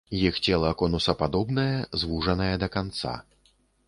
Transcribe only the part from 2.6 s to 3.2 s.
да канца.